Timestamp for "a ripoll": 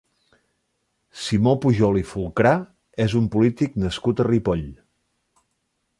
4.25-4.69